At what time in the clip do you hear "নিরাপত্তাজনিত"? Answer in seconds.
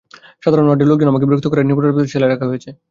1.65-1.95